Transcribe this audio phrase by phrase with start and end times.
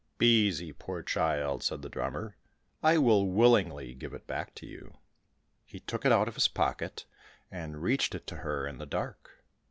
[0.17, 2.35] "Be easy, poor child," said the drummer.
[2.81, 4.97] "I will willingly give it back to you."
[5.63, 7.05] He took it out of his pocket,
[7.51, 9.43] and reached it to her in the dark.